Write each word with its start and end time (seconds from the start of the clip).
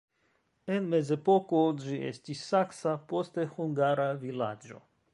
En 0.75 0.87
mezepoko 0.93 1.59
ĝi 1.85 1.99
estis 2.09 2.43
saksa, 2.49 2.97
poste 3.13 3.49
hungara 3.55 4.13
vilaĝo. 4.27 4.87